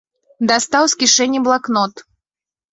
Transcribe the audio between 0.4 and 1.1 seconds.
Дастаў з